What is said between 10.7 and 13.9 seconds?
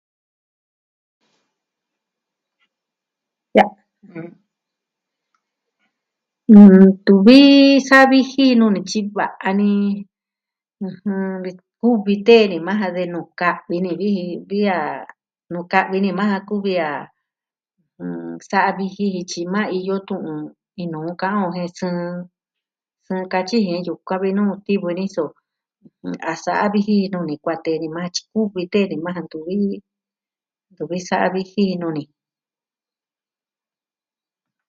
ɨjɨn... kuvi tee ni maa ja de nu ka'vi